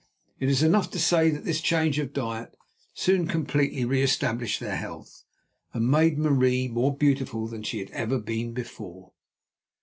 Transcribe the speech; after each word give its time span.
It 0.39 0.49
is 0.49 0.63
enough 0.63 0.89
to 0.93 0.99
say 0.99 1.29
that 1.29 1.45
this 1.45 1.61
change 1.61 1.99
of 1.99 2.11
diet 2.11 2.55
soon 2.95 3.27
completely 3.27 3.85
re 3.85 4.01
established 4.01 4.59
their 4.59 4.75
health, 4.77 5.25
and 5.75 5.91
made 5.91 6.17
Marie 6.17 6.67
more 6.67 6.97
beautiful 6.97 7.45
than 7.47 7.61
she 7.61 7.77
had 7.77 7.91
ever 7.91 8.17
been 8.17 8.51
before. 8.51 9.11